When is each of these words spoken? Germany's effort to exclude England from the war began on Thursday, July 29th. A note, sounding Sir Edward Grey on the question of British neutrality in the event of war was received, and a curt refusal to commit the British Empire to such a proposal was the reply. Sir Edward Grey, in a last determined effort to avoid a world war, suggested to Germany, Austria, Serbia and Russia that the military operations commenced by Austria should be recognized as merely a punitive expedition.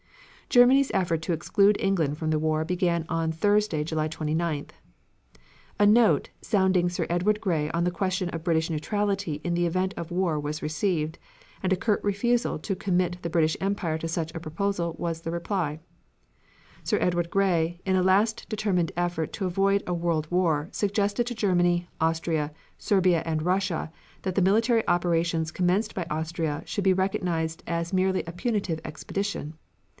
Germany's 0.49 0.91
effort 0.93 1.21
to 1.21 1.31
exclude 1.31 1.77
England 1.79 2.17
from 2.17 2.31
the 2.31 2.39
war 2.39 2.65
began 2.65 3.05
on 3.07 3.31
Thursday, 3.31 3.83
July 3.85 4.09
29th. 4.09 4.71
A 5.79 5.85
note, 5.85 6.29
sounding 6.41 6.89
Sir 6.89 7.05
Edward 7.09 7.39
Grey 7.39 7.69
on 7.69 7.83
the 7.85 7.91
question 7.91 8.27
of 8.31 8.43
British 8.43 8.69
neutrality 8.69 9.39
in 9.45 9.53
the 9.53 9.65
event 9.67 9.93
of 9.95 10.11
war 10.11 10.39
was 10.39 10.63
received, 10.63 11.19
and 11.63 11.71
a 11.71 11.77
curt 11.77 12.03
refusal 12.03 12.57
to 12.59 12.75
commit 12.75 13.21
the 13.21 13.29
British 13.29 13.55
Empire 13.61 13.97
to 13.99 14.07
such 14.09 14.33
a 14.33 14.41
proposal 14.41 14.95
was 14.97 15.21
the 15.21 15.31
reply. 15.31 15.79
Sir 16.83 16.97
Edward 16.99 17.29
Grey, 17.29 17.79
in 17.85 17.95
a 17.95 18.03
last 18.03 18.49
determined 18.49 18.91
effort 18.97 19.31
to 19.33 19.45
avoid 19.45 19.83
a 19.85 19.93
world 19.93 20.27
war, 20.31 20.67
suggested 20.71 21.27
to 21.27 21.35
Germany, 21.35 21.87
Austria, 22.01 22.51
Serbia 22.77 23.21
and 23.25 23.43
Russia 23.43 23.89
that 24.23 24.35
the 24.35 24.41
military 24.41 24.85
operations 24.87 25.51
commenced 25.51 25.93
by 25.95 26.07
Austria 26.09 26.63
should 26.65 26.83
be 26.83 26.91
recognized 26.91 27.63
as 27.67 27.93
merely 27.93 28.23
a 28.25 28.33
punitive 28.33 28.81
expedition. 28.83 29.53